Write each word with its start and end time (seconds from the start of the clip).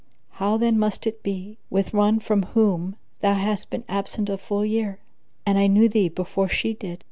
How 0.31 0.57
then 0.57 0.79
must 0.79 1.05
it 1.05 1.21
be 1.21 1.59
with 1.69 1.93
one 1.93 2.19
from 2.19 2.41
whom 2.57 2.95
thou 3.19 3.35
hast 3.35 3.69
been 3.69 3.83
absent 3.87 4.29
a 4.29 4.37
full 4.39 4.65
year, 4.65 4.97
and 5.45 5.59
I 5.59 5.67
knew 5.67 5.87
thee 5.87 6.09
before 6.09 6.49
she 6.49 6.73
did? 6.73 6.97